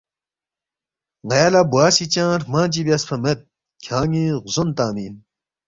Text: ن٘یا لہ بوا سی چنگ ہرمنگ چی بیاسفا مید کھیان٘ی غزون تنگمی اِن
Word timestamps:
ن٘یا 1.27 1.47
لہ 1.53 1.61
بوا 1.71 1.85
سی 1.95 2.05
چنگ 2.13 2.31
ہرمنگ 2.33 2.69
چی 2.73 2.81
بیاسفا 2.85 3.15
مید 3.23 3.39
کھیان٘ی 3.83 4.23
غزون 4.43 4.69
تنگمی 4.77 5.03
اِن 5.07 5.15